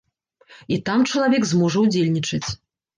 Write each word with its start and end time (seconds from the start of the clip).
І 0.77 0.79
там 0.89 1.05
чалавек 1.13 1.47
зможа 1.53 1.87
ўдзельнічаць. 1.87 2.47